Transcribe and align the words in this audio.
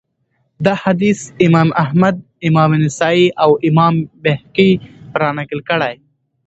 دا 0.65 0.73
حديث 0.83 1.19
امام 1.45 1.69
احمد 1.83 2.15
امام 2.47 2.71
نسائي، 2.83 3.25
او 3.43 3.51
امام 3.69 3.93
بيهقي 4.23 4.71
را 5.19 5.29
نقل 5.37 5.59
کړی 5.69 5.93